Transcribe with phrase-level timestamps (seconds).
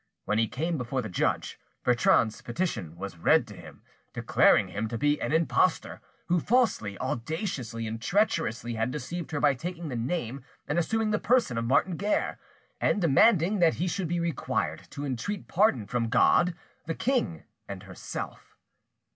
[0.25, 4.97] When he came before the judge, Bertrande's petition was read to him, declaring him to
[4.97, 10.43] be "an impostor, who falsely, audaciously, and treacherously had deceived her by taking the name
[10.67, 12.39] and assuming the person of Martin Guerre,"
[12.79, 16.55] and demanding that he should be required to entreat pardon from God,
[16.87, 18.57] the king, and herself.